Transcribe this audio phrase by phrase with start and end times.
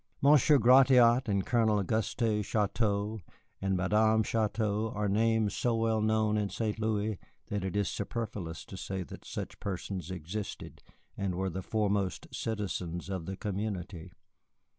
[0.19, 3.21] Monsieur Gratiot and Colonel Auguste Chouteau
[3.61, 6.79] and Madame Chouteau are names so well known in St.
[6.79, 10.81] Louis that it is superfluous to say that such persons existed
[11.15, 14.11] and were the foremost citizens of the community.